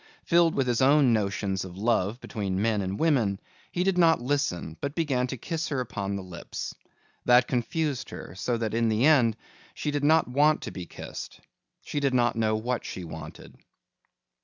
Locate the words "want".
10.27-10.63